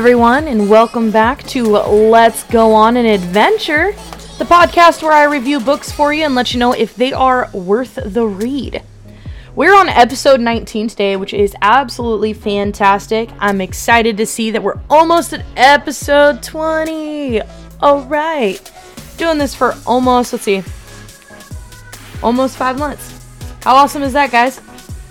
Everyone, 0.00 0.48
and 0.48 0.70
welcome 0.70 1.10
back 1.10 1.42
to 1.48 1.62
Let's 1.62 2.44
Go 2.44 2.72
On 2.72 2.96
an 2.96 3.04
Adventure, 3.04 3.92
the 4.38 4.46
podcast 4.46 5.02
where 5.02 5.12
I 5.12 5.24
review 5.24 5.60
books 5.60 5.92
for 5.92 6.10
you 6.10 6.24
and 6.24 6.34
let 6.34 6.54
you 6.54 6.58
know 6.58 6.72
if 6.72 6.96
they 6.96 7.12
are 7.12 7.50
worth 7.52 7.98
the 8.02 8.26
read. 8.26 8.82
We're 9.54 9.78
on 9.78 9.90
episode 9.90 10.40
19 10.40 10.88
today, 10.88 11.16
which 11.16 11.34
is 11.34 11.54
absolutely 11.60 12.32
fantastic. 12.32 13.28
I'm 13.40 13.60
excited 13.60 14.16
to 14.16 14.24
see 14.24 14.50
that 14.52 14.62
we're 14.62 14.80
almost 14.88 15.34
at 15.34 15.44
episode 15.54 16.42
20. 16.42 17.42
All 17.82 18.00
right. 18.04 18.72
Doing 19.18 19.36
this 19.36 19.54
for 19.54 19.74
almost, 19.86 20.32
let's 20.32 20.46
see, 20.46 20.62
almost 22.22 22.56
five 22.56 22.78
months. 22.78 23.20
How 23.62 23.76
awesome 23.76 24.02
is 24.02 24.14
that, 24.14 24.32
guys? 24.32 24.62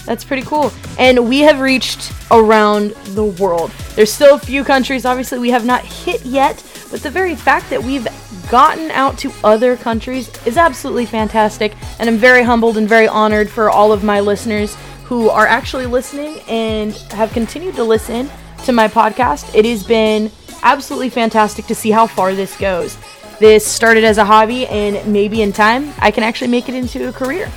That's 0.10 0.24
pretty 0.24 0.42
cool. 0.42 0.74
And 0.98 1.30
we 1.30 1.42
have 1.42 1.60
reached 1.60 2.12
around 2.32 2.96
the 3.14 3.26
world. 3.26 3.70
There's 3.94 4.12
still 4.12 4.38
a 4.38 4.40
few 4.40 4.64
countries, 4.64 5.06
obviously, 5.06 5.38
we 5.38 5.52
have 5.52 5.66
not 5.66 5.86
hit 5.86 6.26
yet, 6.26 6.64
but 6.90 7.04
the 7.04 7.12
very 7.12 7.36
fact 7.36 7.70
that 7.70 7.84
we've 7.84 8.08
gotten 8.50 8.90
out 8.90 9.20
to 9.20 9.32
other 9.44 9.78
countries 9.78 10.32
is 10.48 10.58
absolutely 10.58 11.06
fantastic. 11.06 11.76
And 12.00 12.10
I'm 12.10 12.18
very 12.18 12.42
humbled 12.42 12.78
and 12.78 12.90
very 12.90 13.08
honored 13.08 13.52
for 13.52 13.70
all 13.70 13.92
of 13.92 14.04
my 14.04 14.20
listeners 14.20 14.76
who 15.04 15.30
are 15.30 15.46
actually 15.46 15.86
listening 15.86 16.40
and 16.48 16.92
have 17.12 17.32
continued 17.32 17.76
to 17.76 17.84
listen 17.84 18.32
to 18.64 18.72
my 18.72 18.88
podcast. 18.88 19.54
It 19.54 19.66
has 19.66 19.84
been 19.84 20.32
absolutely 20.64 21.12
fantastic 21.12 21.68
to 21.68 21.76
see 21.76 21.92
how 21.92 22.08
far 22.08 22.34
this 22.34 22.58
goes. 22.58 22.98
This 23.40 23.64
started 23.64 24.04
as 24.04 24.18
a 24.18 24.26
hobby, 24.26 24.66
and 24.66 25.14
maybe 25.14 25.44
in 25.44 25.54
time, 25.54 25.94
I 26.00 26.10
can 26.10 26.24
actually 26.24 26.50
make 26.50 26.68
it 26.68 26.74
into 26.74 27.08
a 27.08 27.14
career. 27.14 27.52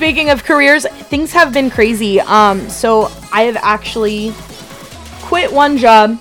Speaking 0.00 0.30
of 0.30 0.44
careers, 0.44 0.86
things 0.86 1.30
have 1.34 1.52
been 1.52 1.68
crazy. 1.68 2.22
Um, 2.22 2.70
so 2.70 3.12
I 3.34 3.42
have 3.42 3.56
actually 3.56 4.32
quit 5.20 5.52
one 5.52 5.76
job 5.76 6.18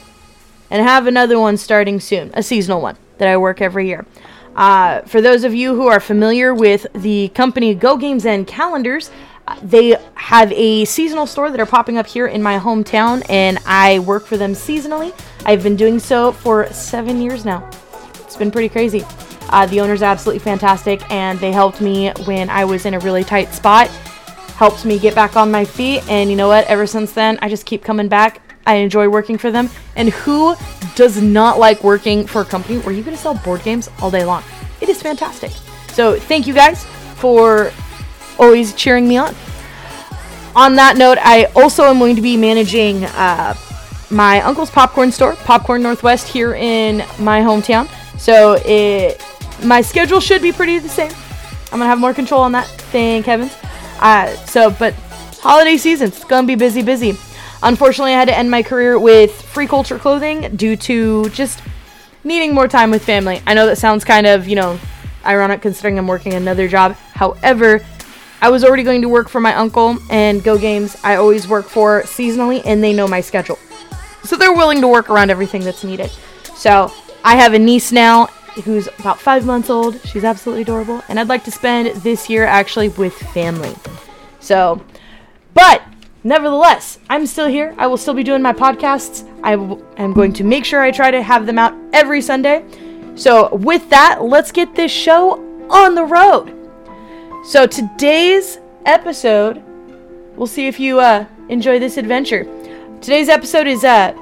and 0.70 0.86
have 0.86 1.08
another 1.08 1.40
one 1.40 1.56
starting 1.56 2.02
soon, 2.02 2.30
a 2.34 2.44
seasonal 2.44 2.82
one 2.82 2.98
that 3.20 3.30
I 3.30 3.38
work 3.38 3.62
every 3.62 3.88
year. 3.88 4.06
Uh, 4.54 5.00
for 5.04 5.22
those 5.22 5.46
of 5.46 5.56
you 5.56 5.76
who 5.76 5.88
are 5.88 6.02
familiar 6.02 6.54
with 6.54 6.88
the 6.94 7.30
company 7.30 7.74
Go 7.74 7.96
Games 7.96 8.26
and 8.26 8.46
Calendars, 8.46 9.12
uh, 9.48 9.58
they 9.64 9.96
have 10.16 10.52
a 10.52 10.84
seasonal 10.84 11.26
store 11.26 11.50
that 11.50 11.62
are 11.62 11.66
popping 11.66 11.98
up 11.98 12.06
here 12.06 12.28
in 12.28 12.44
my 12.44 12.60
hometown, 12.60 13.26
and 13.30 13.60
I 13.66 14.00
work 14.00 14.26
for 14.26 14.36
them 14.36 14.52
seasonally. 14.52 15.18
I've 15.46 15.64
been 15.64 15.78
doing 15.78 16.00
so 16.00 16.34
for 16.34 16.68
seven 16.74 17.22
years 17.22 17.46
now. 17.46 17.66
It's 18.16 18.36
been 18.36 18.52
pretty 18.52 18.68
crazy. 18.68 19.06
Uh, 19.50 19.66
the 19.66 19.81
owner's 19.81 20.02
absolutely 20.02 20.39
fantastic, 20.39 21.02
and 21.11 21.39
they 21.39 21.52
helped 21.52 21.81
me 21.81 22.11
when 22.25 22.50
I 22.50 22.66
was 22.66 22.86
in 22.86 22.94
a 22.94 23.00
really 23.00 23.23
tight 23.23 23.53
spot, 23.53 23.88
helped 24.55 24.86
me 24.86 25.00
get 25.00 25.16
back 25.16 25.36
on 25.36 25.52
my 25.52 25.66
feet, 25.66 26.08
and 26.09 26.30
you 26.30 26.36
know 26.36 26.47
what? 26.47 26.66
Ever 26.67 26.86
since 26.86 27.14
then, 27.14 27.38
I 27.42 27.50
just 27.50 27.66
keep 27.66 27.83
coming 27.83 28.08
back. 28.08 28.42
I 28.66 28.75
enjoy 28.75 29.09
working 29.09 29.38
for 29.38 29.52
them, 29.52 29.70
and 29.95 30.09
who 30.09 30.55
does 30.95 31.22
not 31.22 31.59
like 31.59 31.83
working 31.83 32.27
for 32.27 32.42
a 32.42 32.45
company 32.45 32.77
where 32.80 32.94
you 32.94 33.03
get 33.03 33.11
to 33.11 33.17
sell 33.17 33.36
board 33.36 33.64
games 33.64 33.89
all 34.02 34.11
day 34.11 34.23
long? 34.23 34.44
It 34.81 34.89
is 34.89 35.02
fantastic. 35.02 35.52
So, 35.94 36.20
thank 36.20 36.45
you 36.45 36.53
guys 36.53 36.86
for 37.16 37.72
always 38.38 38.73
cheering 38.73 39.08
me 39.08 39.17
on. 39.17 39.36
On 40.55 40.75
that 40.75 40.97
note, 40.97 41.17
I 41.22 41.45
also 41.55 41.83
am 41.83 42.00
going 42.00 42.16
to 42.16 42.22
be 42.22 42.38
managing 42.38 43.05
uh, 43.05 43.55
my 44.09 44.42
uncle's 44.42 44.70
popcorn 44.70 45.11
store, 45.11 45.36
Popcorn 45.36 45.83
Northwest, 45.83 46.27
here 46.27 46.55
in 46.55 46.98
my 47.20 47.42
hometown. 47.42 47.88
So 48.17 48.59
it 48.65 49.23
my 49.64 49.81
schedule 49.81 50.20
should 50.20 50.42
be 50.42 50.52
pretty 50.52 50.80
the 50.80 50.89
same. 50.89 51.11
I'm 51.71 51.80
gonna 51.80 51.86
have 51.86 51.99
more 51.99 52.14
control 52.14 52.42
on 52.42 52.52
that. 52.53 52.67
Thank 52.67 53.25
heavens. 53.25 53.55
Uh, 53.99 54.33
so, 54.45 54.71
but 54.71 54.93
holiday 55.42 55.77
season, 55.77 56.08
it's 56.08 56.23
gonna 56.23 56.47
be 56.47 56.55
busy, 56.55 56.81
busy. 56.81 57.17
Unfortunately, 57.61 58.14
I 58.14 58.20
had 58.20 58.27
to 58.30 58.37
end 58.37 58.49
my 58.49 58.64
career 58.64 58.97
with 58.97 59.42
Free 59.42 59.67
Culture 59.67 59.99
Clothing 59.99 60.55
due 60.55 60.75
to 60.77 61.30
just 61.30 61.61
needing 62.23 62.53
more 62.53 62.67
time 62.67 62.92
with 62.92 63.03
family. 63.03 63.42
I 63.45 63.53
know 63.53 63.65
that 63.65 63.77
sounds 63.77 64.03
kind 64.03 64.25
of, 64.25 64.47
you 64.47 64.55
know, 64.55 64.80
ironic 65.25 65.61
considering 65.61 65.97
I'm 65.99 66.08
working 66.08 66.33
another 66.33 66.67
job. 66.67 66.95
However, 67.14 67.81
I 68.41 68.49
was 68.49 68.64
already 68.64 68.83
going 68.83 69.02
to 69.02 69.09
work 69.09 69.27
for 69.27 69.41
my 69.41 69.53
uncle 69.55 69.97
and 70.09 70.41
Go 70.41 70.58
Games. 70.58 70.95
I 71.03 71.15
always 71.15 71.47
work 71.47 71.65
for 71.65 72.03
seasonally, 72.03 72.61
and 72.65 72.81
they 72.81 72.93
know 72.93 73.08
my 73.08 73.20
schedule, 73.20 73.59
so 74.23 74.37
they're 74.37 74.53
willing 74.53 74.80
to 74.80 74.87
work 74.87 75.09
around 75.09 75.30
everything 75.30 75.64
that's 75.65 75.83
needed. 75.83 76.09
So 76.55 76.93
I 77.26 77.36
have 77.36 77.53
a 77.53 77.59
niece 77.59 77.91
now, 77.91 78.30
who's 78.61 78.87
about 78.99 79.20
five 79.20 79.45
months 79.45 79.70
old. 79.70 79.99
She's 80.05 80.23
absolutely 80.23 80.64
adorable. 80.64 81.02
And 81.09 81.20
I'd 81.20 81.27
like 81.27 81.43
to 81.45 81.52
spend 81.52 81.95
this 82.02 82.30
year 82.30 82.45
actually 82.45 82.89
with 82.89 83.14
family. 83.14 83.75
So, 84.39 84.83
but 85.53 85.81
nevertheless, 86.23 86.99
I'm 87.09 87.25
still 87.25 87.47
here. 87.47 87.75
I 87.77 87.87
will 87.87 87.97
still 87.97 88.14
be 88.14 88.23
doing 88.23 88.42
my 88.42 88.53
podcasts. 88.53 89.27
I 89.43 89.53
am 90.02 90.14
going 90.14 90.33
to 90.33 90.43
make 90.43 90.65
sure 90.65 90.81
I 90.81 90.92
try 90.92 91.11
to 91.11 91.21
have 91.21 91.45
them 91.45 91.59
out 91.59 91.75
every 91.93 92.21
Sunday. 92.21 92.65
So, 93.15 93.53
with 93.55 93.89
that, 93.89 94.23
let's 94.23 94.52
get 94.52 94.76
this 94.76 94.91
show 94.91 95.39
on 95.70 95.95
the 95.95 96.05
road. 96.05 96.55
So, 97.45 97.67
today's 97.67 98.59
episode, 98.86 99.64
we'll 100.36 100.47
see 100.47 100.67
if 100.67 100.80
you 100.80 100.99
uh, 100.99 101.26
enjoy 101.49 101.80
this 101.80 101.97
adventure. 101.97 102.45
Today's 103.02 103.30
episode 103.30 103.67
is 103.67 103.83
uh, 103.83 104.14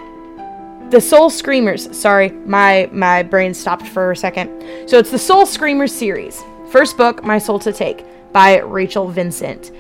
the 0.89 1.01
Soul 1.01 1.29
Screamers. 1.29 1.95
Sorry, 1.97 2.29
my 2.29 2.89
my 2.91 3.23
brain 3.23 3.53
stopped 3.53 3.87
for 3.87 4.11
a 4.11 4.15
second. 4.15 4.49
So 4.89 4.97
it's 4.97 5.11
the 5.11 5.19
Soul 5.19 5.45
Screamers 5.45 5.93
series. 5.93 6.43
First 6.71 6.97
book, 6.97 7.23
My 7.23 7.37
Soul 7.37 7.59
to 7.59 7.73
Take 7.73 8.05
by 8.31 8.59
Rachel 8.59 9.07
Vincent. 9.07 9.71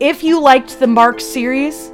If 0.00 0.22
you 0.22 0.40
liked 0.40 0.78
the 0.78 0.86
Marked 0.86 1.22
series, 1.22 1.92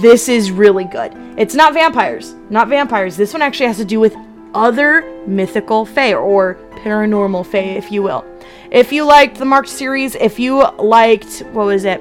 this 0.00 0.28
is 0.28 0.50
really 0.50 0.84
good. 0.84 1.12
It's 1.36 1.54
not 1.54 1.74
vampires, 1.74 2.34
not 2.50 2.68
vampires. 2.68 3.16
This 3.16 3.32
one 3.32 3.42
actually 3.42 3.66
has 3.66 3.78
to 3.78 3.84
do 3.84 3.98
with 3.98 4.14
other 4.54 5.02
mythical 5.26 5.84
fae 5.84 6.14
or 6.14 6.56
paranormal 6.84 7.46
fae, 7.46 7.58
if 7.58 7.90
you 7.90 8.02
will. 8.02 8.24
If 8.70 8.92
you 8.92 9.04
liked 9.04 9.38
the 9.38 9.44
Marked 9.44 9.68
series, 9.68 10.14
if 10.14 10.38
you 10.38 10.68
liked 10.78 11.40
what 11.52 11.66
was 11.66 11.84
it? 11.84 12.00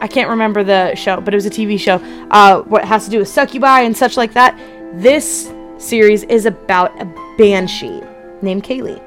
I 0.00 0.08
can't 0.08 0.28
remember 0.30 0.64
the 0.64 0.94
show, 0.94 1.20
but 1.20 1.34
it 1.34 1.36
was 1.36 1.46
a 1.46 1.50
TV 1.50 1.78
show. 1.78 1.96
Uh, 2.30 2.62
what 2.62 2.84
has 2.84 3.04
to 3.04 3.10
do 3.10 3.18
with 3.18 3.28
succubi 3.28 3.80
and 3.80 3.96
such 3.96 4.16
like 4.16 4.32
that. 4.32 4.58
This 4.94 5.52
series 5.78 6.24
is 6.24 6.46
about 6.46 6.98
a 7.00 7.04
banshee 7.38 8.00
named 8.42 8.64
Kaylee. 8.64 9.00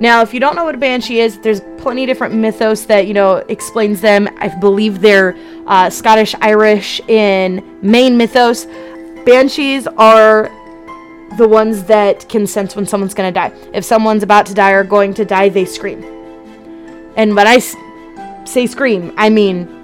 Now, 0.00 0.22
if 0.22 0.32
you 0.32 0.40
don't 0.40 0.56
know 0.56 0.64
what 0.64 0.74
a 0.74 0.78
banshee 0.78 1.20
is, 1.20 1.38
there's 1.40 1.60
plenty 1.76 2.04
of 2.04 2.08
different 2.08 2.34
mythos 2.34 2.86
that 2.86 3.06
you 3.06 3.12
know 3.12 3.36
explains 3.48 4.00
them. 4.00 4.28
I 4.38 4.48
believe 4.48 5.00
they're 5.02 5.36
uh, 5.66 5.90
Scottish, 5.90 6.34
Irish 6.40 7.00
in 7.06 7.78
main 7.82 8.16
mythos. 8.16 8.66
Banshees 9.26 9.86
are 9.98 10.50
the 11.36 11.46
ones 11.46 11.84
that 11.84 12.26
can 12.30 12.46
sense 12.46 12.74
when 12.74 12.86
someone's 12.86 13.12
gonna 13.12 13.30
die. 13.30 13.52
If 13.74 13.84
someone's 13.84 14.22
about 14.22 14.46
to 14.46 14.54
die 14.54 14.70
or 14.70 14.84
going 14.84 15.12
to 15.14 15.24
die, 15.26 15.50
they 15.50 15.66
scream. 15.66 16.02
And 17.16 17.36
when 17.36 17.46
I 17.46 17.56
s- 17.56 17.76
say 18.50 18.66
scream, 18.66 19.12
I 19.18 19.28
mean 19.28 19.79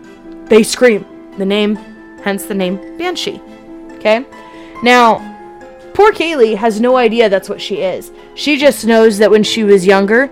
they 0.49 0.63
scream. 0.63 1.05
The 1.39 1.45
name, 1.45 1.77
hence 2.23 2.47
the 2.47 2.55
name 2.55 2.77
Banshee. 2.99 3.41
Okay? 3.93 4.25
Now, 4.83 5.19
poor 5.95 6.13
Kaylee 6.13 6.57
has 6.57 6.81
no 6.81 6.97
idea 6.97 7.29
that's 7.29 7.49
what 7.49 7.61
she 7.61 7.83
is. 7.83 8.13
She 8.35 8.57
just 8.57 8.85
knows 8.85 9.19
that 9.19 9.31
when 9.31 9.43
she 9.43 9.65
was 9.65 9.87
younger, 9.87 10.31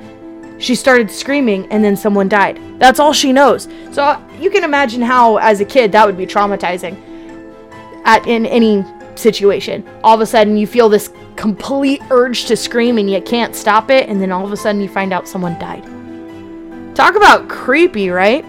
she 0.58 0.74
started 0.74 1.10
screaming 1.10 1.70
and 1.70 1.82
then 1.82 1.96
someone 1.96 2.28
died. 2.28 2.60
That's 2.78 3.00
all 3.00 3.12
she 3.12 3.32
knows. 3.32 3.68
So 3.92 4.02
uh, 4.02 4.20
you 4.38 4.50
can 4.50 4.64
imagine 4.64 5.02
how, 5.02 5.36
as 5.38 5.60
a 5.60 5.64
kid, 5.64 5.92
that 5.92 6.06
would 6.06 6.16
be 6.16 6.26
traumatizing 6.26 7.00
at 8.04 8.26
in 8.26 8.46
any 8.46 8.84
situation. 9.16 9.88
All 10.02 10.14
of 10.14 10.20
a 10.20 10.26
sudden, 10.26 10.56
you 10.56 10.66
feel 10.66 10.88
this 10.88 11.10
complete 11.36 12.00
urge 12.10 12.44
to 12.46 12.56
scream 12.56 12.98
and 12.98 13.10
you 13.10 13.20
can't 13.20 13.54
stop 13.54 13.90
it, 13.90 14.08
and 14.08 14.20
then 14.20 14.30
all 14.30 14.44
of 14.44 14.52
a 14.52 14.56
sudden, 14.56 14.80
you 14.80 14.88
find 14.88 15.12
out 15.12 15.26
someone 15.26 15.58
died. 15.58 15.84
Talk 16.94 17.16
about 17.16 17.48
creepy, 17.48 18.10
right? 18.10 18.44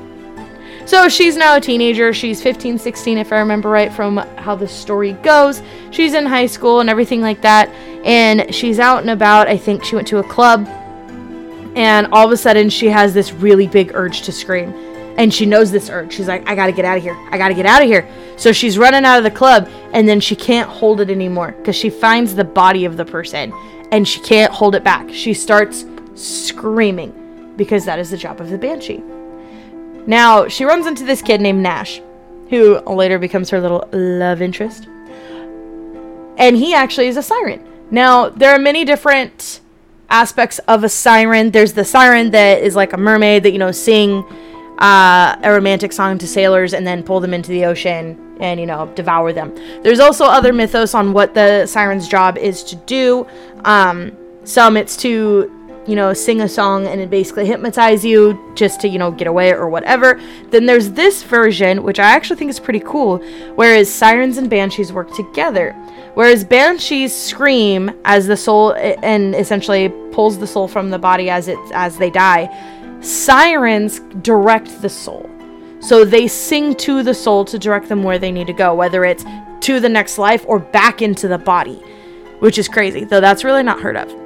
So 0.85 1.09
she's 1.09 1.35
now 1.35 1.55
a 1.55 1.61
teenager. 1.61 2.13
She's 2.13 2.43
15, 2.43 2.77
16, 2.77 3.17
if 3.17 3.33
I 3.33 3.39
remember 3.39 3.69
right 3.69 3.91
from 3.91 4.17
how 4.17 4.55
the 4.55 4.67
story 4.67 5.13
goes. 5.13 5.63
She's 5.89 6.13
in 6.13 6.27
high 6.27 6.45
school 6.45 6.79
and 6.79 6.89
everything 6.91 7.21
like 7.21 7.41
that. 7.41 7.69
And 8.05 8.53
she's 8.53 8.79
out 8.79 9.01
and 9.01 9.09
about. 9.09 9.47
I 9.47 9.57
think 9.57 9.83
she 9.83 9.95
went 9.95 10.07
to 10.09 10.19
a 10.19 10.23
club. 10.23 10.67
And 11.75 12.07
all 12.13 12.27
of 12.27 12.31
a 12.31 12.37
sudden, 12.37 12.69
she 12.69 12.87
has 12.87 13.15
this 13.15 13.33
really 13.33 13.67
big 13.67 13.95
urge 13.95 14.21
to 14.23 14.31
scream. 14.31 14.73
And 15.17 15.33
she 15.33 15.47
knows 15.47 15.71
this 15.71 15.89
urge. 15.89 16.13
She's 16.13 16.27
like, 16.27 16.47
I 16.47 16.53
gotta 16.53 16.71
get 16.71 16.85
out 16.85 16.97
of 16.97 17.03
here. 17.03 17.17
I 17.31 17.37
gotta 17.39 17.55
get 17.55 17.65
out 17.65 17.81
of 17.81 17.87
here. 17.87 18.07
So 18.37 18.51
she's 18.51 18.77
running 18.77 19.05
out 19.05 19.17
of 19.17 19.23
the 19.23 19.31
club. 19.31 19.67
And 19.91 20.07
then 20.07 20.19
she 20.19 20.35
can't 20.35 20.69
hold 20.69 21.01
it 21.01 21.09
anymore 21.09 21.53
because 21.57 21.75
she 21.75 21.89
finds 21.89 22.35
the 22.35 22.43
body 22.43 22.85
of 22.85 22.95
the 22.95 23.05
person. 23.05 23.51
And 23.91 24.07
she 24.07 24.19
can't 24.19 24.53
hold 24.53 24.75
it 24.75 24.83
back. 24.83 25.09
She 25.09 25.33
starts 25.33 25.83
screaming 26.13 27.53
because 27.57 27.85
that 27.85 27.97
is 27.97 28.11
the 28.11 28.17
job 28.17 28.39
of 28.39 28.51
the 28.51 28.57
banshee. 28.57 29.03
Now, 30.07 30.47
she 30.47 30.65
runs 30.65 30.85
into 30.85 31.03
this 31.03 31.21
kid 31.21 31.41
named 31.41 31.61
Nash, 31.61 32.01
who 32.49 32.79
later 32.81 33.19
becomes 33.19 33.49
her 33.49 33.59
little 33.59 33.87
love 33.91 34.41
interest. 34.41 34.87
And 36.37 36.55
he 36.55 36.73
actually 36.73 37.07
is 37.07 37.17
a 37.17 37.23
siren. 37.23 37.65
Now, 37.91 38.29
there 38.29 38.53
are 38.53 38.59
many 38.59 38.85
different 38.85 39.61
aspects 40.09 40.59
of 40.67 40.83
a 40.83 40.89
siren. 40.89 41.51
There's 41.51 41.73
the 41.73 41.85
siren 41.85 42.31
that 42.31 42.61
is 42.61 42.75
like 42.75 42.93
a 42.93 42.97
mermaid 42.97 43.43
that, 43.43 43.51
you 43.51 43.59
know, 43.59 43.71
sing 43.71 44.23
uh, 44.79 45.37
a 45.41 45.51
romantic 45.51 45.93
song 45.93 46.17
to 46.17 46.27
sailors 46.27 46.73
and 46.73 46.85
then 46.85 47.03
pull 47.03 47.19
them 47.19 47.33
into 47.33 47.49
the 47.49 47.65
ocean 47.65 48.37
and 48.41 48.59
you 48.59 48.65
know 48.65 48.91
devour 48.95 49.31
them. 49.31 49.55
There's 49.83 49.99
also 49.99 50.25
other 50.25 50.51
mythos 50.51 50.93
on 50.93 51.13
what 51.13 51.33
the 51.33 51.65
siren's 51.65 52.07
job 52.07 52.37
is 52.37 52.63
to 52.65 52.75
do. 52.75 53.25
Um, 53.63 54.15
some 54.43 54.77
it's 54.77 54.97
to 54.97 55.54
you 55.87 55.95
know 55.95 56.13
sing 56.13 56.41
a 56.41 56.49
song 56.49 56.87
and 56.87 56.99
it 56.99 57.09
basically 57.09 57.45
hypnotize 57.45 58.03
you 58.03 58.39
just 58.55 58.81
to 58.81 58.87
you 58.87 58.97
know 58.97 59.11
get 59.11 59.27
away 59.27 59.51
or 59.51 59.69
whatever. 59.69 60.19
Then 60.49 60.65
there's 60.65 60.91
this 60.91 61.23
version 61.23 61.83
which 61.83 61.99
I 61.99 62.05
actually 62.05 62.37
think 62.37 62.49
is 62.49 62.59
pretty 62.59 62.79
cool, 62.79 63.17
whereas 63.55 63.91
sirens 63.91 64.37
and 64.37 64.49
banshees 64.49 64.91
work 64.91 65.13
together. 65.13 65.73
Whereas 66.15 66.43
banshees 66.43 67.13
scream 67.13 67.91
as 68.05 68.25
the 68.25 68.37
soul 68.37 68.73
and 68.73 69.35
essentially 69.35 69.89
pulls 70.11 70.37
the 70.37 70.47
soul 70.47 70.67
from 70.67 70.89
the 70.89 70.99
body 70.99 71.29
as 71.29 71.47
it 71.47 71.59
as 71.73 71.97
they 71.97 72.09
die. 72.09 72.49
Sirens 73.01 73.99
direct 74.21 74.81
the 74.81 74.89
soul. 74.89 75.29
So 75.81 76.03
they 76.03 76.27
sing 76.27 76.73
to 76.75 77.03
the 77.03 77.13
soul 77.13 77.45
to 77.45 77.59
direct 77.59 77.89
them 77.89 78.01
where 78.01 78.17
they 78.17 78.31
need 78.31 78.47
to 78.47 78.53
go, 78.53 78.73
whether 78.73 79.05
it's 79.05 79.23
to 79.61 79.79
the 79.79 79.89
next 79.89 80.17
life 80.17 80.43
or 80.47 80.57
back 80.57 81.01
into 81.01 81.27
the 81.27 81.37
body, 81.37 81.75
which 82.39 82.57
is 82.57 82.67
crazy, 82.67 83.03
though 83.03 83.21
that's 83.21 83.43
really 83.43 83.61
not 83.61 83.79
heard 83.81 83.97
of 83.97 84.24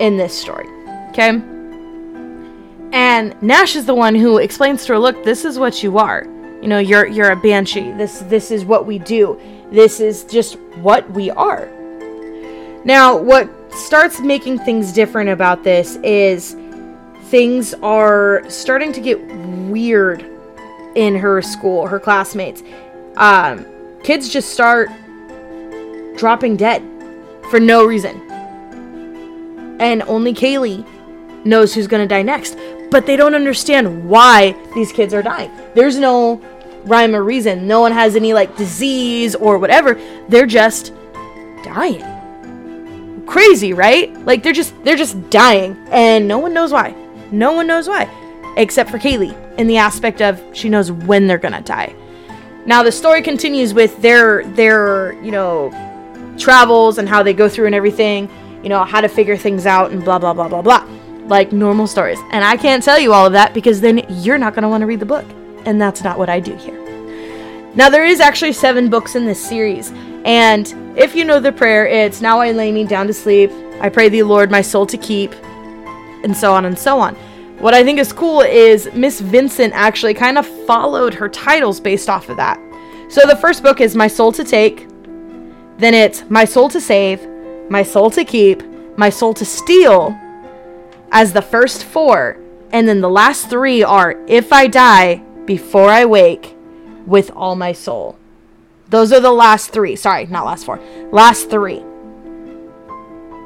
in 0.00 0.16
this 0.16 0.36
story. 0.36 0.66
Okay? 1.10 1.40
And 2.92 3.40
Nash 3.40 3.76
is 3.76 3.86
the 3.86 3.94
one 3.94 4.16
who 4.16 4.38
explains 4.38 4.84
to 4.86 4.94
her, 4.94 4.98
"Look, 4.98 5.22
this 5.22 5.44
is 5.44 5.58
what 5.58 5.82
you 5.82 5.98
are. 5.98 6.26
You 6.60 6.68
know, 6.68 6.78
you're 6.78 7.06
you're 7.06 7.30
a 7.30 7.36
banshee. 7.36 7.92
This 7.92 8.20
this 8.20 8.50
is 8.50 8.64
what 8.64 8.84
we 8.84 8.98
do. 8.98 9.38
This 9.70 10.00
is 10.00 10.24
just 10.24 10.58
what 10.82 11.08
we 11.12 11.30
are." 11.30 11.68
Now, 12.84 13.16
what 13.16 13.48
starts 13.72 14.20
making 14.20 14.58
things 14.60 14.92
different 14.92 15.30
about 15.30 15.62
this 15.62 15.96
is 16.02 16.56
things 17.24 17.74
are 17.74 18.42
starting 18.48 18.92
to 18.92 19.00
get 19.00 19.24
weird 19.68 20.24
in 20.96 21.14
her 21.14 21.40
school, 21.42 21.86
her 21.86 22.00
classmates. 22.00 22.62
Um, 23.16 23.64
kids 24.02 24.28
just 24.28 24.50
start 24.50 24.88
dropping 26.16 26.56
dead 26.56 26.82
for 27.50 27.60
no 27.60 27.84
reason. 27.84 28.29
And 29.80 30.02
only 30.02 30.32
Kaylee 30.32 30.86
knows 31.44 31.74
who's 31.74 31.88
going 31.88 32.06
to 32.06 32.14
die 32.14 32.22
next. 32.22 32.56
But 32.90 33.06
they 33.06 33.16
don't 33.16 33.34
understand 33.34 34.08
why 34.08 34.54
these 34.74 34.92
kids 34.92 35.12
are 35.14 35.22
dying. 35.22 35.50
There's 35.74 35.98
no 35.98 36.40
rhyme 36.84 37.14
or 37.14 37.24
reason. 37.24 37.66
No 37.66 37.80
one 37.80 37.92
has 37.92 38.14
any 38.14 38.32
like 38.32 38.56
disease 38.56 39.34
or 39.34 39.58
whatever. 39.58 40.00
They're 40.28 40.46
just 40.46 40.92
dying. 41.64 43.24
Crazy, 43.26 43.72
right? 43.72 44.12
Like 44.24 44.42
they're 44.42 44.52
just 44.52 44.74
they're 44.84 44.96
just 44.96 45.30
dying 45.30 45.76
and 45.90 46.26
no 46.26 46.38
one 46.38 46.52
knows 46.52 46.72
why. 46.72 46.94
No 47.30 47.52
one 47.52 47.66
knows 47.66 47.88
why 47.88 48.08
except 48.56 48.90
for 48.90 48.98
Kaylee 48.98 49.34
in 49.58 49.66
the 49.66 49.76
aspect 49.76 50.20
of 50.20 50.42
she 50.52 50.68
knows 50.68 50.90
when 50.90 51.26
they're 51.26 51.38
gonna 51.38 51.60
die. 51.60 51.94
Now 52.66 52.82
the 52.82 52.92
story 52.92 53.22
continues 53.22 53.72
with 53.72 54.00
their 54.02 54.44
their 54.44 55.12
you 55.22 55.30
know 55.30 55.70
travels 56.38 56.98
and 56.98 57.08
how 57.08 57.22
they 57.22 57.34
go 57.34 57.48
through 57.48 57.66
and 57.66 57.74
everything, 57.74 58.28
you 58.62 58.68
know 58.68 58.84
how 58.84 59.00
to 59.00 59.08
figure 59.08 59.36
things 59.36 59.66
out 59.66 59.90
and 59.90 60.04
blah 60.04 60.18
blah 60.18 60.32
blah 60.32 60.48
blah 60.48 60.62
blah, 60.62 60.86
like 61.26 61.52
normal 61.52 61.86
stories. 61.86 62.18
And 62.30 62.44
I 62.44 62.56
can't 62.56 62.82
tell 62.82 62.98
you 62.98 63.12
all 63.12 63.26
of 63.26 63.32
that 63.32 63.54
because 63.54 63.80
then 63.80 64.04
you're 64.08 64.38
not 64.38 64.54
gonna 64.54 64.68
want 64.68 64.82
to 64.82 64.86
read 64.86 65.00
the 65.00 65.06
book, 65.06 65.24
and 65.64 65.80
that's 65.80 66.02
not 66.02 66.18
what 66.18 66.28
I 66.28 66.40
do 66.40 66.54
here. 66.56 66.78
Now 67.74 67.88
there 67.88 68.04
is 68.04 68.20
actually 68.20 68.52
seven 68.52 68.90
books 68.90 69.14
in 69.14 69.26
this 69.26 69.44
series, 69.44 69.92
and 70.24 70.74
if 70.98 71.14
you 71.14 71.24
know 71.24 71.40
the 71.40 71.52
prayer, 71.52 71.86
it's 71.86 72.20
now 72.20 72.40
I 72.40 72.52
lay 72.52 72.72
me 72.72 72.84
down 72.84 73.06
to 73.06 73.14
sleep. 73.14 73.50
I 73.80 73.88
pray 73.88 74.08
thee, 74.08 74.22
Lord, 74.22 74.50
my 74.50 74.60
soul 74.60 74.86
to 74.86 74.98
keep, 74.98 75.32
and 76.24 76.36
so 76.36 76.52
on 76.52 76.64
and 76.64 76.78
so 76.78 76.98
on. 76.98 77.14
What 77.60 77.74
I 77.74 77.84
think 77.84 77.98
is 77.98 78.12
cool 78.12 78.40
is 78.40 78.90
Miss 78.94 79.20
Vincent 79.20 79.74
actually 79.74 80.14
kind 80.14 80.38
of 80.38 80.46
followed 80.66 81.14
her 81.14 81.28
titles 81.28 81.78
based 81.78 82.08
off 82.08 82.28
of 82.28 82.36
that. 82.38 82.58
So 83.08 83.20
the 83.26 83.36
first 83.36 83.62
book 83.62 83.80
is 83.80 83.94
My 83.94 84.08
Soul 84.08 84.32
to 84.32 84.44
Take, 84.44 84.88
then 85.76 85.94
it's 85.94 86.24
My 86.28 86.44
Soul 86.44 86.68
to 86.70 86.80
Save, 86.80 87.20
My 87.70 87.84
Soul 87.84 88.10
to 88.10 88.24
Keep, 88.24 88.64
My 88.98 89.10
Soul 89.10 89.32
to 89.34 89.44
Steal 89.44 90.18
as 91.12 91.32
the 91.32 91.40
first 91.40 91.84
four, 91.84 92.36
and 92.72 92.88
then 92.88 93.00
the 93.00 93.08
last 93.08 93.48
three 93.48 93.84
are 93.84 94.20
If 94.26 94.52
I 94.52 94.66
Die, 94.66 95.22
Before 95.44 95.88
I 95.88 96.04
Wake, 96.04 96.56
with 97.06 97.30
All 97.36 97.54
My 97.54 97.72
Soul. 97.72 98.18
Those 98.88 99.12
are 99.12 99.20
the 99.20 99.30
last 99.30 99.70
three. 99.70 99.94
Sorry, 99.94 100.26
not 100.26 100.46
last 100.46 100.66
four. 100.66 100.80
Last 101.12 101.48
three. 101.48 101.84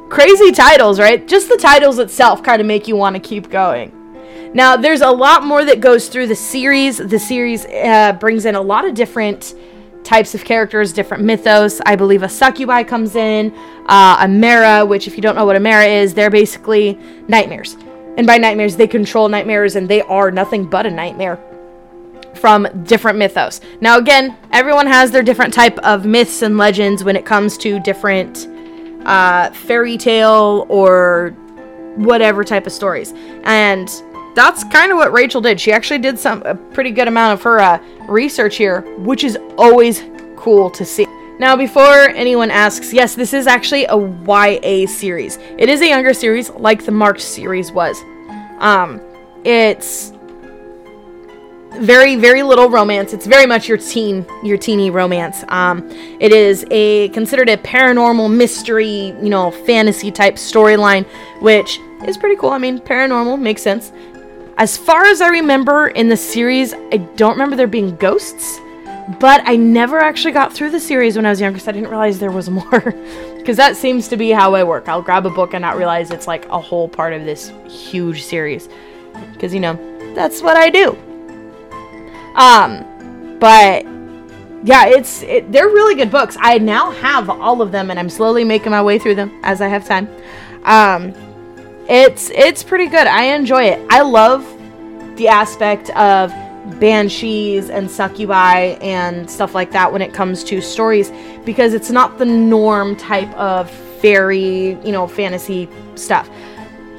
Crazy 0.08 0.52
titles, 0.52 0.98
right? 0.98 1.28
Just 1.28 1.50
the 1.50 1.58
titles 1.58 1.98
itself 1.98 2.42
kind 2.42 2.62
of 2.62 2.66
make 2.66 2.88
you 2.88 2.96
want 2.96 3.16
to 3.16 3.20
keep 3.20 3.50
going. 3.50 3.92
Now, 4.54 4.74
there's 4.74 5.02
a 5.02 5.10
lot 5.10 5.44
more 5.44 5.66
that 5.66 5.80
goes 5.80 6.08
through 6.08 6.28
the 6.28 6.36
series. 6.36 6.96
The 6.96 7.18
series 7.18 7.66
uh, 7.66 8.16
brings 8.18 8.46
in 8.46 8.54
a 8.54 8.62
lot 8.62 8.86
of 8.86 8.94
different 8.94 9.54
types 10.04 10.34
of 10.34 10.44
characters, 10.44 10.92
different 10.92 11.24
mythos. 11.24 11.80
I 11.84 11.96
believe 11.96 12.22
a 12.22 12.28
succubi 12.28 12.84
comes 12.84 13.16
in, 13.16 13.52
uh, 13.86 14.18
a 14.20 14.28
mara, 14.28 14.84
which, 14.84 15.08
if 15.08 15.16
you 15.16 15.22
don't 15.22 15.34
know 15.34 15.46
what 15.46 15.56
a 15.56 15.60
mara 15.60 15.86
is, 15.86 16.14
they're 16.14 16.30
basically 16.30 16.98
nightmares. 17.26 17.76
And 18.16 18.26
by 18.26 18.38
nightmares, 18.38 18.76
they 18.76 18.86
control 18.86 19.28
nightmares 19.28 19.74
and 19.74 19.88
they 19.88 20.02
are 20.02 20.30
nothing 20.30 20.66
but 20.66 20.86
a 20.86 20.90
nightmare 20.90 21.38
from 22.34 22.68
different 22.84 23.18
mythos. 23.18 23.60
Now, 23.80 23.98
again, 23.98 24.36
everyone 24.52 24.86
has 24.86 25.10
their 25.10 25.22
different 25.22 25.54
type 25.54 25.78
of 25.78 26.04
myths 26.04 26.42
and 26.42 26.58
legends 26.58 27.02
when 27.02 27.16
it 27.16 27.24
comes 27.24 27.56
to 27.58 27.80
different 27.80 28.46
uh, 29.06 29.50
fairy 29.50 29.96
tale 29.96 30.66
or 30.68 31.30
whatever 31.96 32.44
type 32.44 32.66
of 32.66 32.72
stories. 32.72 33.12
And 33.44 33.88
that's 34.34 34.64
kind 34.64 34.90
of 34.92 34.98
what 34.98 35.12
Rachel 35.12 35.40
did. 35.40 35.60
She 35.60 35.72
actually 35.72 35.98
did 35.98 36.18
some 36.18 36.42
a 36.44 36.54
pretty 36.54 36.90
good 36.90 37.08
amount 37.08 37.34
of 37.34 37.42
her 37.44 37.60
uh, 37.60 37.78
research 38.08 38.56
here, 38.56 38.82
which 38.98 39.24
is 39.24 39.38
always 39.56 40.02
cool 40.36 40.70
to 40.70 40.84
see. 40.84 41.06
Now, 41.38 41.56
before 41.56 42.10
anyone 42.10 42.50
asks, 42.50 42.92
yes, 42.92 43.14
this 43.14 43.32
is 43.32 43.46
actually 43.46 43.86
a 43.86 43.96
YA 43.96 44.86
series. 44.86 45.38
It 45.58 45.68
is 45.68 45.80
a 45.80 45.88
younger 45.88 46.14
series, 46.14 46.50
like 46.50 46.84
the 46.84 46.92
Marked 46.92 47.20
series 47.20 47.72
was. 47.72 48.00
Um, 48.58 49.00
it's 49.44 50.12
very, 51.72 52.14
very 52.14 52.44
little 52.44 52.70
romance. 52.70 53.12
It's 53.12 53.26
very 53.26 53.46
much 53.46 53.68
your 53.68 53.78
teen, 53.78 54.24
your 54.44 54.56
teeny 54.56 54.90
romance. 54.90 55.44
Um, 55.48 55.88
it 56.20 56.32
is 56.32 56.64
a 56.70 57.08
considered 57.08 57.48
a 57.48 57.56
paranormal 57.56 58.32
mystery, 58.32 59.08
you 59.20 59.28
know, 59.28 59.50
fantasy 59.50 60.12
type 60.12 60.36
storyline, 60.36 61.04
which 61.40 61.80
is 62.06 62.16
pretty 62.16 62.36
cool. 62.36 62.50
I 62.50 62.58
mean, 62.58 62.78
paranormal 62.78 63.40
makes 63.40 63.62
sense. 63.62 63.90
As 64.56 64.76
far 64.76 65.04
as 65.04 65.20
I 65.20 65.28
remember 65.28 65.88
in 65.88 66.08
the 66.08 66.16
series, 66.16 66.74
I 66.74 66.98
don't 67.16 67.32
remember 67.32 67.56
there 67.56 67.66
being 67.66 67.96
ghosts, 67.96 68.60
but 69.18 69.42
I 69.44 69.56
never 69.56 69.98
actually 69.98 70.32
got 70.32 70.52
through 70.52 70.70
the 70.70 70.78
series 70.78 71.16
when 71.16 71.26
I 71.26 71.30
was 71.30 71.40
younger, 71.40 71.58
so 71.58 71.70
I 71.70 71.72
didn't 71.72 71.90
realize 71.90 72.20
there 72.20 72.30
was 72.30 72.48
more. 72.60 72.94
Because 73.36 73.56
that 73.56 73.76
seems 73.76 74.06
to 74.08 74.16
be 74.16 74.30
how 74.30 74.54
I 74.54 74.62
work. 74.62 74.88
I'll 74.88 75.02
grab 75.02 75.26
a 75.26 75.30
book 75.30 75.54
and 75.54 75.62
not 75.62 75.76
realize 75.76 76.10
it's 76.10 76.28
like 76.28 76.46
a 76.46 76.60
whole 76.60 76.88
part 76.88 77.12
of 77.12 77.24
this 77.24 77.52
huge 77.66 78.22
series. 78.22 78.68
Because, 79.32 79.52
you 79.52 79.60
know, 79.60 79.74
that's 80.14 80.40
what 80.40 80.56
I 80.56 80.70
do. 80.70 80.96
Um, 82.36 83.38
but 83.40 83.84
yeah, 84.64 84.86
it's 84.86 85.22
it, 85.22 85.50
they're 85.52 85.68
really 85.68 85.94
good 85.94 86.10
books. 86.10 86.36
I 86.40 86.58
now 86.58 86.90
have 86.92 87.28
all 87.28 87.60
of 87.60 87.72
them, 87.72 87.90
and 87.90 87.98
I'm 87.98 88.08
slowly 88.08 88.44
making 88.44 88.70
my 88.70 88.82
way 88.82 88.98
through 88.98 89.16
them 89.16 89.38
as 89.42 89.60
I 89.60 89.66
have 89.66 89.84
time. 89.84 90.08
Um, 90.62 91.12
it's 91.88 92.30
it's 92.30 92.62
pretty 92.62 92.86
good. 92.86 93.06
I 93.06 93.34
enjoy 93.34 93.64
it. 93.64 93.86
I 93.90 94.02
love 94.02 94.42
the 95.16 95.28
aspect 95.28 95.90
of 95.90 96.32
banshees 96.80 97.70
and 97.70 97.90
succubi 97.90 98.76
and 98.80 99.28
stuff 99.28 99.54
like 99.54 99.70
that 99.72 99.92
when 99.92 100.02
it 100.02 100.12
comes 100.12 100.42
to 100.44 100.60
stories 100.60 101.12
because 101.44 101.74
it's 101.74 101.90
not 101.90 102.18
the 102.18 102.24
norm 102.24 102.96
type 102.96 103.32
of 103.34 103.70
fairy, 103.70 104.78
you 104.84 104.92
know, 104.92 105.06
fantasy 105.06 105.68
stuff. 105.94 106.28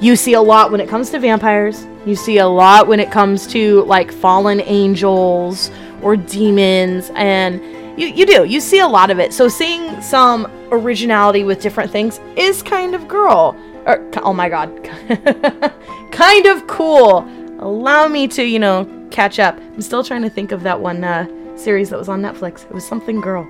You 0.00 0.14
see 0.14 0.34
a 0.34 0.40
lot 0.40 0.70
when 0.70 0.80
it 0.80 0.88
comes 0.88 1.10
to 1.10 1.18
vampires. 1.18 1.86
You 2.04 2.14
see 2.14 2.38
a 2.38 2.46
lot 2.46 2.86
when 2.86 3.00
it 3.00 3.10
comes 3.10 3.46
to 3.48 3.82
like 3.84 4.12
fallen 4.12 4.60
angels 4.60 5.70
or 6.02 6.16
demons 6.16 7.10
and 7.14 7.60
you, 7.98 8.08
you 8.08 8.26
do. 8.26 8.44
You 8.44 8.60
see 8.60 8.80
a 8.80 8.86
lot 8.86 9.10
of 9.10 9.18
it. 9.18 9.32
So 9.32 9.48
seeing 9.48 10.00
some 10.02 10.46
originality 10.70 11.44
with 11.44 11.60
different 11.60 11.90
things 11.90 12.20
is 12.36 12.62
kind 12.62 12.94
of 12.94 13.08
girl 13.08 13.56
or 13.86 14.04
oh 14.22 14.32
my 14.32 14.48
god, 14.48 14.70
kind 16.12 16.46
of 16.46 16.66
cool. 16.66 17.26
Allow 17.60 18.08
me 18.08 18.28
to, 18.28 18.44
you 18.44 18.58
know, 18.58 18.84
catch 19.10 19.38
up. 19.38 19.56
I'm 19.56 19.80
still 19.80 20.04
trying 20.04 20.22
to 20.22 20.30
think 20.30 20.52
of 20.52 20.62
that 20.64 20.78
one 20.78 21.02
uh, 21.02 21.26
series 21.56 21.88
that 21.90 21.98
was 21.98 22.08
on 22.08 22.20
Netflix. 22.20 22.64
It 22.64 22.72
was 22.72 22.86
something 22.86 23.20
girl. 23.20 23.46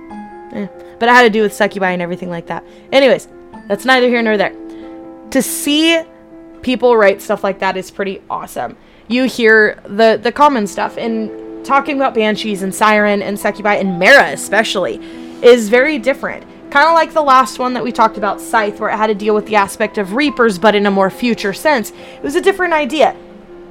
Eh. 0.53 0.67
But 0.99 1.09
it 1.09 1.11
had 1.11 1.23
to 1.23 1.29
do 1.29 1.41
with 1.41 1.53
succubi 1.53 1.91
and 1.91 2.01
everything 2.01 2.29
like 2.29 2.47
that. 2.47 2.63
Anyways, 2.91 3.27
that's 3.67 3.83
neither 3.83 4.07
here 4.07 4.21
nor 4.21 4.37
there. 4.37 4.55
To 5.31 5.41
see 5.41 6.01
people 6.61 6.95
write 6.95 7.21
stuff 7.21 7.43
like 7.43 7.59
that 7.59 7.75
is 7.75 7.91
pretty 7.91 8.21
awesome. 8.29 8.77
You 9.07 9.25
hear 9.25 9.81
the 9.85 10.19
the 10.21 10.31
common 10.31 10.67
stuff 10.67 10.97
and 10.97 11.65
talking 11.65 11.97
about 11.97 12.13
banshees 12.13 12.61
and 12.61 12.73
siren 12.73 13.21
and 13.21 13.37
succubi 13.37 13.75
and 13.75 13.99
Mara 13.99 14.31
especially 14.31 14.95
is 15.43 15.69
very 15.69 15.99
different. 15.99 16.45
Kind 16.77 16.89
of 16.89 16.93
like 16.93 17.11
the 17.11 17.23
last 17.23 17.57
one 17.57 17.73
that 17.73 17.83
we 17.83 17.91
talked 17.91 18.19
about, 18.19 18.39
Scythe, 18.39 18.79
where 18.79 18.91
it 18.91 18.97
had 18.97 19.07
to 19.07 19.15
deal 19.15 19.33
with 19.33 19.47
the 19.47 19.55
aspect 19.55 19.97
of 19.97 20.13
Reapers, 20.13 20.59
but 20.59 20.75
in 20.75 20.85
a 20.85 20.91
more 20.91 21.09
future 21.09 21.51
sense. 21.51 21.89
It 21.89 22.21
was 22.21 22.35
a 22.35 22.39
different 22.39 22.71
idea, 22.71 23.13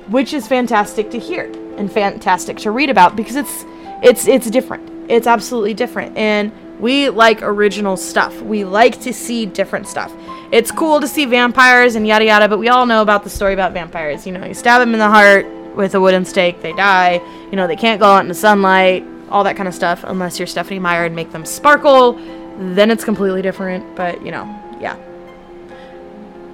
which 0.09 0.33
is 0.33 0.49
fantastic 0.49 1.13
to 1.13 1.19
hear. 1.21 1.45
and 1.77 1.93
fantastic 1.93 2.57
to 2.57 2.73
read 2.73 2.91
about 2.91 3.15
because 3.15 3.37
it's 3.37 3.65
it's 4.03 4.27
it's 4.27 4.51
different. 4.51 4.91
It's 5.09 5.29
absolutely 5.29 5.73
different 5.73 6.17
and 6.17 6.51
we 6.81 7.09
like 7.09 7.43
original 7.43 7.97
stuff. 7.97 8.43
We 8.43 8.65
like 8.65 9.01
to 9.03 9.13
see 9.13 9.47
different 9.47 9.87
stuff. 9.87 10.13
It's 10.51 10.73
cool 10.73 11.01
to 11.01 11.07
see 11.07 11.27
vampires 11.27 11.95
and 11.95 12.09
yada 12.09 12.25
yada, 12.25 12.49
but 12.49 12.59
we 12.59 12.69
all 12.71 12.87
know 12.87 13.03
about 13.03 13.23
the 13.23 13.31
story 13.31 13.55
about 13.55 13.73
vampires. 13.73 14.27
You 14.27 14.33
know, 14.33 14.45
you 14.45 14.53
stab 14.55 14.81
them 14.81 14.95
in 14.95 14.99
the 14.99 15.09
heart 15.09 15.47
with 15.77 15.95
a 15.95 16.01
wooden 16.01 16.25
stake, 16.25 16.61
they 16.61 16.73
die. 16.73 17.21
You 17.53 17.57
know, 17.57 17.69
they 17.69 17.77
can't 17.77 18.01
go 18.01 18.07
out 18.07 18.23
in 18.23 18.27
the 18.27 18.35
sunlight, 18.35 19.05
all 19.31 19.45
that 19.45 19.55
kind 19.55 19.69
of 19.69 19.77
stuff, 19.77 20.03
unless 20.03 20.41
you're 20.41 20.49
Stephenie 20.49 20.81
Meyer 20.81 21.05
and 21.05 21.15
make 21.15 21.31
them 21.31 21.45
sparkle. 21.45 22.19
Then 22.59 22.91
it's 22.91 23.05
completely 23.05 23.43
different, 23.43 23.97
but 23.97 24.25
you 24.25 24.31
know, 24.31 24.45
yeah. 24.81 24.97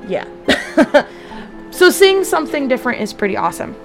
Yeah. 0.07 0.27
so 1.71 1.91
seeing 1.91 2.25
something 2.25 2.69
different 2.69 3.01
is 3.01 3.13
pretty 3.13 3.37
awesome. 3.37 3.77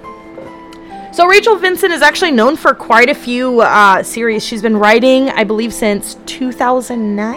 So 1.12 1.26
Rachel 1.26 1.56
Vincent 1.56 1.92
is 1.92 2.02
actually 2.02 2.30
known 2.30 2.56
for 2.56 2.74
quite 2.74 3.08
a 3.08 3.14
few 3.14 3.60
uh, 3.60 4.02
series. 4.02 4.44
She's 4.44 4.62
been 4.62 4.76
writing, 4.76 5.30
I 5.30 5.42
believe, 5.42 5.72
since 5.72 6.16
2009, 6.26 7.34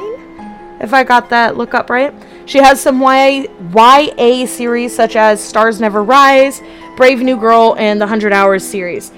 if 0.82 0.94
I 0.94 1.04
got 1.04 1.30
that 1.30 1.58
look 1.58 1.74
up 1.74 1.90
right. 1.90 2.14
She 2.46 2.58
has 2.58 2.82
some 2.82 3.02
YA, 3.02 3.46
YA 3.74 4.46
series 4.46 4.96
such 4.96 5.16
as 5.16 5.44
Stars 5.44 5.80
Never 5.80 6.04
Rise, 6.04 6.62
Brave 6.98 7.22
New 7.22 7.38
Girl, 7.38 7.76
and 7.78 8.00
the 8.00 8.06
100 8.06 8.34
Hours 8.34 8.64
series. 8.64 9.12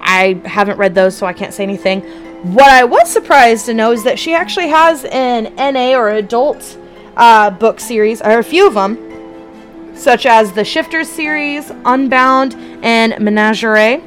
I 0.00 0.40
haven't 0.44 0.78
read 0.78 0.94
those, 0.94 1.16
so 1.16 1.26
I 1.26 1.32
can't 1.32 1.52
say 1.52 1.62
anything. 1.62 2.02
What 2.42 2.70
I 2.70 2.84
was 2.84 3.10
surprised 3.10 3.66
to 3.66 3.74
know 3.74 3.92
is 3.92 4.02
that 4.04 4.18
she 4.18 4.32
actually 4.32 4.68
has 4.68 5.04
an 5.04 5.54
NA 5.56 5.94
or 5.94 6.08
adult 6.08 6.78
uh, 7.14 7.50
book 7.50 7.78
series, 7.78 8.22
or 8.22 8.38
a 8.38 8.42
few 8.42 8.66
of 8.66 8.72
them, 8.72 9.94
such 9.94 10.24
as 10.24 10.50
the 10.52 10.64
Shifters 10.64 11.06
series, 11.06 11.70
Unbound, 11.84 12.54
and 12.82 13.22
Menagerie. 13.22 14.02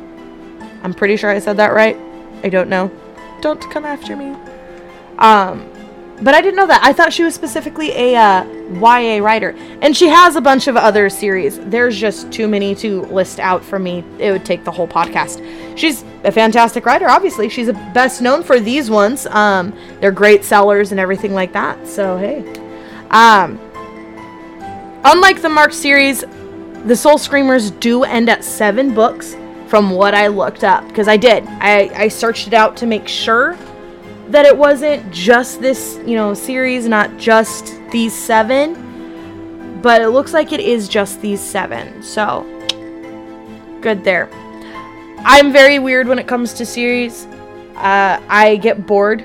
I'm 0.82 0.96
pretty 0.96 1.16
sure 1.16 1.30
I 1.30 1.38
said 1.38 1.58
that 1.58 1.74
right. 1.74 1.96
I 2.44 2.50
don't 2.50 2.70
know. 2.70 2.90
Don't 3.42 3.62
come 3.70 3.86
after 3.86 4.16
me. 4.16 4.36
Um, 5.20 5.70
but 6.22 6.34
I 6.34 6.42
didn't 6.42 6.56
know 6.56 6.68
that. 6.68 6.82
I 6.84 6.94
thought 6.94 7.12
she 7.12 7.24
was 7.24 7.34
specifically 7.34 7.92
a 7.92 8.16
uh, 8.16 8.44
YA 8.74 9.24
writer. 9.24 9.56
And 9.82 9.96
she 9.96 10.08
has 10.08 10.36
a 10.36 10.42
bunch 10.42 10.68
of 10.68 10.78
other 10.78 11.10
series. 11.10 11.60
There's 11.60 12.00
just 12.00 12.32
too 12.32 12.48
many 12.48 12.76
to 12.76 13.02
list 13.04 13.40
out 13.40 13.64
for 13.64 13.80
me. 13.80 14.04
It 14.20 14.32
would 14.32 14.46
take 14.46 14.64
the 14.64 14.72
whole 14.72 14.88
podcast. 14.88 15.78
She's 15.78 16.04
a 16.24 16.32
fantastic 16.32 16.86
writer, 16.86 17.10
obviously. 17.10 17.50
She's 17.50 17.72
best 17.94 18.22
known 18.22 18.44
for 18.44 18.60
these 18.60 18.90
ones. 18.90 19.26
Um, 19.28 19.74
they're 20.00 20.12
great 20.12 20.44
sellers 20.44 20.92
and 20.92 21.00
everything 21.00 21.34
like 21.34 21.52
that. 21.54 21.88
So, 21.88 22.18
hey. 22.18 22.40
Um, 23.10 23.60
unlike 25.04 25.42
the 25.42 25.50
Marked 25.50 25.74
series, 25.74 26.24
the 26.86 26.96
Soul 26.96 27.18
Screamers 27.18 27.72
do 27.72 28.04
end 28.04 28.30
at 28.30 28.44
seven 28.44 28.94
books 28.94 29.36
from 29.68 29.90
what 29.90 30.14
I 30.14 30.28
looked 30.28 30.64
up. 30.64 30.88
Because 30.88 31.08
I 31.08 31.18
did. 31.18 31.46
I, 31.48 31.90
I 31.96 32.08
searched 32.08 32.48
it 32.48 32.54
out 32.54 32.78
to 32.78 32.86
make 32.86 33.08
sure 33.08 33.58
that 34.34 34.48
it 34.48 34.58
wasn't 34.58 35.12
just 35.12 35.62
this, 35.62 36.00
you 36.08 36.16
know, 36.16 36.34
series, 36.34 36.88
not 36.88 37.18
just 37.18 37.80
these 37.92 38.16
seven, 38.16 39.80
but 39.80 40.02
it 40.02 40.10
looks 40.10 40.34
like 40.34 40.52
it 40.52 40.60
is 40.60 40.88
just 40.90 41.22
these 41.22 41.40
seven. 41.40 42.02
So, 42.02 42.42
good 43.80 44.04
there. 44.04 44.28
I'm 45.20 45.54
very 45.54 45.78
weird 45.78 46.08
when 46.08 46.18
it 46.18 46.28
comes 46.28 46.52
to 46.54 46.66
series. 46.66 47.26
Uh, 47.76 48.20
I 48.28 48.56
get 48.60 48.88
bored 48.88 49.24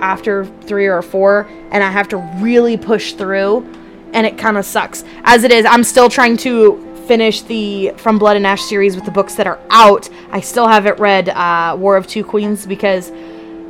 after 0.00 0.44
three 0.44 0.88
or 0.88 1.00
four, 1.00 1.48
and 1.70 1.82
I 1.82 1.90
have 1.90 2.08
to 2.08 2.18
really 2.36 2.76
push 2.76 3.14
through, 3.14 3.64
and 4.12 4.26
it 4.26 4.36
kind 4.36 4.58
of 4.58 4.66
sucks. 4.66 5.04
As 5.22 5.44
it 5.44 5.52
is, 5.52 5.64
I'm 5.64 5.82
still 5.82 6.10
trying 6.10 6.36
to 6.38 6.84
finish 7.06 7.40
the 7.40 7.94
From 7.96 8.18
Blood 8.18 8.36
and 8.36 8.46
Ash 8.46 8.60
series 8.60 8.94
with 8.94 9.06
the 9.06 9.10
books 9.10 9.36
that 9.36 9.46
are 9.46 9.58
out. 9.70 10.10
I 10.32 10.40
still 10.40 10.68
haven't 10.68 10.98
read 10.98 11.30
uh, 11.30 11.78
War 11.78 11.96
of 11.96 12.06
Two 12.06 12.24
Queens 12.24 12.66
because 12.66 13.10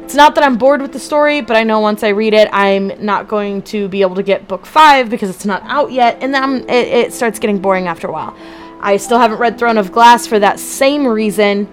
it's 0.05 0.15
not 0.15 0.35
that 0.35 0.45
I'm 0.45 0.59
bored 0.59 0.83
with 0.83 0.93
the 0.93 0.99
story, 0.99 1.41
but 1.41 1.57
I 1.57 1.63
know 1.63 1.81
once 1.81 2.03
I 2.03 2.09
read 2.09 2.35
it, 2.35 2.49
I'm 2.53 2.93
not 3.03 3.27
going 3.27 3.63
to 3.63 3.89
be 3.89 4.03
able 4.03 4.17
to 4.17 4.23
get 4.23 4.47
book 4.47 4.67
five 4.67 5.09
because 5.09 5.31
it's 5.31 5.47
not 5.47 5.63
out 5.65 5.93
yet, 5.93 6.19
and 6.21 6.33
then 6.33 6.69
it, 6.69 6.89
it 6.89 7.13
starts 7.15 7.39
getting 7.39 7.59
boring 7.59 7.87
after 7.87 8.07
a 8.07 8.13
while. 8.13 8.37
I 8.81 8.99
still 8.99 9.19
haven't 9.19 9.39
read 9.39 9.59
Throne 9.59 9.79
of 9.79 9.93
Glass 9.93 10.27
for 10.27 10.39
that 10.39 10.61
same 10.61 11.07
reason. 11.07 11.67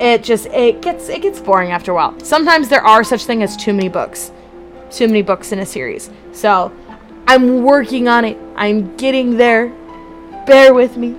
It 0.00 0.24
just 0.24 0.46
it 0.46 0.80
gets 0.80 1.10
it 1.10 1.20
gets 1.20 1.38
boring 1.38 1.70
after 1.70 1.92
a 1.92 1.94
while. 1.94 2.18
Sometimes 2.20 2.70
there 2.70 2.82
are 2.82 3.04
such 3.04 3.26
thing 3.26 3.42
as 3.42 3.58
too 3.58 3.74
many 3.74 3.90
books, 3.90 4.32
too 4.90 5.06
many 5.06 5.20
books 5.20 5.52
in 5.52 5.58
a 5.58 5.66
series. 5.66 6.08
So 6.32 6.72
I'm 7.26 7.62
working 7.62 8.08
on 8.08 8.24
it. 8.24 8.38
I'm 8.56 8.96
getting 8.96 9.36
there. 9.36 9.68
Bear 10.46 10.72
with 10.72 10.96
me. 10.96 11.14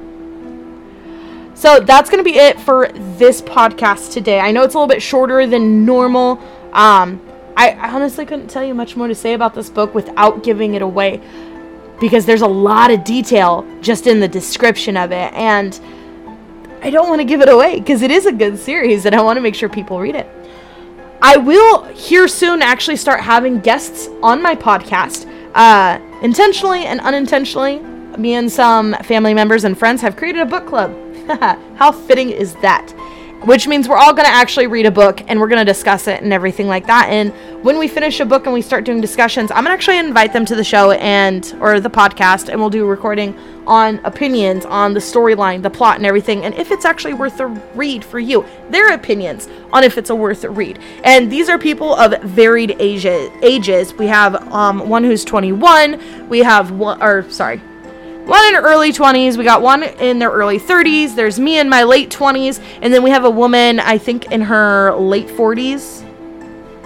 So 1.61 1.79
that's 1.79 2.09
going 2.09 2.23
to 2.23 2.27
be 2.27 2.39
it 2.39 2.59
for 2.59 2.87
this 3.19 3.39
podcast 3.39 4.13
today. 4.13 4.39
I 4.39 4.49
know 4.49 4.63
it's 4.63 4.73
a 4.73 4.79
little 4.79 4.87
bit 4.87 4.99
shorter 4.99 5.45
than 5.45 5.85
normal. 5.85 6.39
Um, 6.73 7.21
I, 7.55 7.73
I 7.73 7.91
honestly 7.91 8.25
couldn't 8.25 8.47
tell 8.47 8.63
you 8.63 8.73
much 8.73 8.95
more 8.95 9.07
to 9.07 9.13
say 9.13 9.33
about 9.33 9.53
this 9.53 9.69
book 9.69 9.93
without 9.93 10.43
giving 10.43 10.73
it 10.73 10.81
away 10.81 11.21
because 11.99 12.25
there's 12.25 12.41
a 12.41 12.47
lot 12.47 12.89
of 12.89 13.03
detail 13.03 13.63
just 13.79 14.07
in 14.07 14.19
the 14.19 14.27
description 14.27 14.97
of 14.97 15.11
it. 15.11 15.31
And 15.33 15.79
I 16.81 16.89
don't 16.89 17.07
want 17.07 17.21
to 17.21 17.25
give 17.25 17.41
it 17.41 17.49
away 17.49 17.77
because 17.77 18.01
it 18.01 18.09
is 18.09 18.25
a 18.25 18.31
good 18.31 18.57
series 18.57 19.05
and 19.05 19.13
I 19.13 19.21
want 19.21 19.37
to 19.37 19.41
make 19.41 19.53
sure 19.53 19.69
people 19.69 19.99
read 19.99 20.15
it. 20.15 20.27
I 21.21 21.37
will 21.37 21.83
here 21.93 22.27
soon 22.27 22.63
actually 22.63 22.97
start 22.97 23.19
having 23.19 23.59
guests 23.59 24.09
on 24.23 24.41
my 24.41 24.55
podcast. 24.55 25.27
Uh, 25.53 25.99
intentionally 26.23 26.85
and 26.85 26.99
unintentionally, 27.01 27.83
me 28.17 28.33
and 28.33 28.51
some 28.51 28.93
family 29.03 29.33
members 29.33 29.63
and 29.63 29.77
friends 29.77 30.01
have 30.01 30.15
created 30.15 30.41
a 30.41 30.45
book 30.45 30.67
club 30.67 30.95
How 31.75 31.91
fitting 31.91 32.29
is 32.29 32.55
that? 32.55 32.91
Which 33.45 33.67
means 33.67 33.87
we're 33.87 33.97
all 33.97 34.13
going 34.13 34.27
to 34.27 34.33
actually 34.33 34.67
read 34.67 34.85
a 34.85 34.91
book 34.91 35.23
and 35.27 35.39
we're 35.39 35.47
going 35.47 35.65
to 35.65 35.71
discuss 35.71 36.07
it 36.07 36.21
and 36.21 36.31
everything 36.31 36.67
like 36.67 36.85
that. 36.85 37.07
And 37.09 37.31
when 37.63 37.79
we 37.79 37.87
finish 37.87 38.19
a 38.19 38.25
book 38.25 38.45
and 38.45 38.53
we 38.53 38.61
start 38.61 38.83
doing 38.83 39.01
discussions, 39.01 39.49
I'm 39.49 39.63
going 39.63 39.67
to 39.67 39.71
actually 39.71 39.97
invite 39.97 40.31
them 40.31 40.45
to 40.45 40.55
the 40.55 40.63
show 40.63 40.91
and 40.91 41.55
or 41.59 41.79
the 41.79 41.89
podcast 41.89 42.49
and 42.49 42.59
we'll 42.59 42.69
do 42.69 42.85
a 42.85 42.87
recording 42.87 43.35
on 43.65 43.99
opinions 44.03 44.65
on 44.65 44.93
the 44.93 44.99
storyline, 44.99 45.63
the 45.63 45.69
plot 45.69 45.97
and 45.97 46.05
everything 46.05 46.43
and 46.43 46.53
if 46.55 46.69
it's 46.69 46.85
actually 46.85 47.13
worth 47.13 47.39
a 47.39 47.47
read 47.47 48.03
for 48.03 48.19
you. 48.19 48.45
Their 48.69 48.93
opinions 48.93 49.47
on 49.71 49.83
if 49.83 49.97
it's 49.97 50.11
a 50.11 50.15
worth 50.15 50.43
read. 50.43 50.79
And 51.03 51.31
these 51.31 51.49
are 51.49 51.57
people 51.57 51.95
of 51.95 52.21
varied 52.21 52.75
ages. 52.79 53.31
ages. 53.41 53.93
We 53.93 54.07
have 54.07 54.35
um, 54.51 54.87
one 54.87 55.03
who's 55.03 55.23
21, 55.25 56.29
we 56.29 56.39
have 56.39 56.71
one 56.71 57.01
or 57.01 57.27
sorry, 57.31 57.61
one 58.25 58.45
in 58.47 58.55
her 58.55 58.61
early 58.61 58.91
20s. 58.91 59.37
We 59.37 59.43
got 59.43 59.61
one 59.61 59.83
in 59.83 60.19
their 60.19 60.31
early 60.31 60.59
30s. 60.59 61.15
There's 61.15 61.39
me 61.39 61.59
in 61.59 61.69
my 61.69 61.83
late 61.83 62.09
20s. 62.09 62.61
And 62.81 62.93
then 62.93 63.03
we 63.03 63.09
have 63.09 63.25
a 63.25 63.29
woman, 63.29 63.79
I 63.79 63.97
think, 63.97 64.31
in 64.31 64.41
her 64.41 64.93
late 64.95 65.27
40s, 65.27 66.05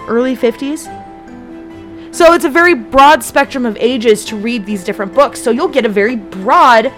early 0.08 0.36
50s. 0.36 0.92
So 2.14 2.32
it's 2.32 2.46
a 2.46 2.50
very 2.50 2.74
broad 2.74 3.22
spectrum 3.22 3.66
of 3.66 3.76
ages 3.78 4.24
to 4.26 4.36
read 4.36 4.64
these 4.64 4.82
different 4.82 5.12
books. 5.14 5.42
So 5.42 5.50
you'll 5.50 5.68
get 5.68 5.84
a 5.84 5.90
very 5.90 6.16
broad 6.16 6.92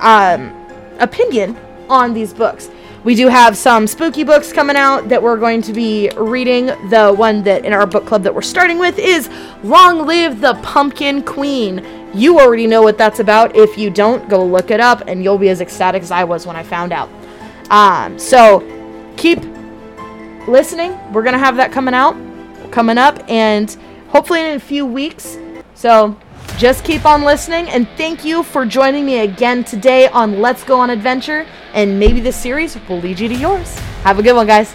um, 0.00 0.50
opinion 0.98 1.58
on 1.90 2.14
these 2.14 2.32
books. 2.32 2.70
We 3.04 3.16
do 3.16 3.28
have 3.28 3.56
some 3.56 3.88
spooky 3.88 4.22
books 4.22 4.52
coming 4.52 4.76
out 4.76 5.08
that 5.08 5.20
we're 5.22 5.36
going 5.36 5.60
to 5.62 5.72
be 5.72 6.08
reading. 6.16 6.66
The 6.88 7.12
one 7.14 7.42
that 7.42 7.64
in 7.64 7.72
our 7.72 7.86
book 7.86 8.06
club 8.06 8.22
that 8.22 8.34
we're 8.34 8.42
starting 8.42 8.78
with 8.78 8.98
is 8.98 9.28
Long 9.64 10.06
Live 10.06 10.40
the 10.40 10.54
Pumpkin 10.62 11.22
Queen. 11.22 12.01
You 12.14 12.38
already 12.38 12.66
know 12.66 12.82
what 12.82 12.98
that's 12.98 13.20
about. 13.20 13.56
If 13.56 13.78
you 13.78 13.90
don't, 13.90 14.28
go 14.28 14.44
look 14.44 14.70
it 14.70 14.80
up 14.80 15.04
and 15.06 15.24
you'll 15.24 15.38
be 15.38 15.48
as 15.48 15.60
ecstatic 15.60 16.02
as 16.02 16.10
I 16.10 16.24
was 16.24 16.46
when 16.46 16.56
I 16.56 16.62
found 16.62 16.92
out. 16.92 17.08
Um, 17.70 18.18
so 18.18 18.60
keep 19.16 19.40
listening. 20.46 20.92
We're 21.12 21.22
going 21.22 21.32
to 21.32 21.38
have 21.38 21.56
that 21.56 21.72
coming 21.72 21.94
out, 21.94 22.14
coming 22.70 22.98
up, 22.98 23.28
and 23.30 23.70
hopefully 24.08 24.40
in 24.40 24.56
a 24.56 24.60
few 24.60 24.84
weeks. 24.84 25.38
So 25.74 26.18
just 26.58 26.84
keep 26.84 27.06
on 27.06 27.22
listening, 27.22 27.68
and 27.68 27.88
thank 27.96 28.24
you 28.24 28.42
for 28.42 28.66
joining 28.66 29.06
me 29.06 29.20
again 29.20 29.64
today 29.64 30.08
on 30.08 30.40
Let's 30.40 30.64
Go 30.64 30.78
on 30.78 30.90
Adventure, 30.90 31.46
and 31.72 31.98
maybe 31.98 32.20
this 32.20 32.36
series 32.36 32.76
will 32.88 33.00
lead 33.00 33.18
you 33.18 33.28
to 33.28 33.34
yours. 33.34 33.78
Have 34.04 34.18
a 34.18 34.22
good 34.22 34.34
one, 34.34 34.46
guys. 34.46 34.74